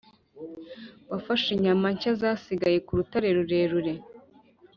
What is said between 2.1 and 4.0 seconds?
zasigaye ku rutare rurerure